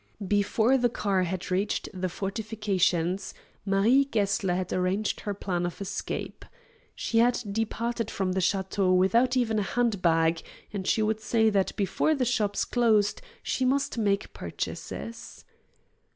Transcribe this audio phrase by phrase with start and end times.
[0.27, 3.35] Before the car had reached the fortifications,
[3.67, 6.43] Marie Gessler had arranged her plan of escape.
[6.95, 10.41] She had departed from the château without even a hand bag,
[10.73, 15.45] and she would say that before the shops closed she must make purchases.